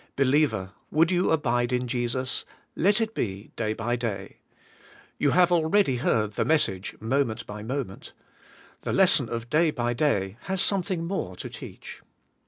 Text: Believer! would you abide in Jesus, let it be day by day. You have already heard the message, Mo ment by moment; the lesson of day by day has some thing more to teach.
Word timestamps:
Believer! 0.15 0.71
would 0.89 1.11
you 1.11 1.29
abide 1.29 1.71
in 1.71 1.87
Jesus, 1.87 2.43
let 2.75 2.99
it 2.99 3.13
be 3.13 3.51
day 3.55 3.75
by 3.75 3.95
day. 3.95 4.37
You 5.19 5.29
have 5.29 5.51
already 5.51 5.97
heard 5.97 6.33
the 6.33 6.43
message, 6.43 6.95
Mo 6.99 7.23
ment 7.23 7.45
by 7.45 7.61
moment; 7.61 8.13
the 8.81 8.93
lesson 8.93 9.29
of 9.29 9.51
day 9.51 9.69
by 9.69 9.93
day 9.93 10.37
has 10.45 10.59
some 10.59 10.81
thing 10.81 11.05
more 11.05 11.35
to 11.35 11.51
teach. 11.51 12.01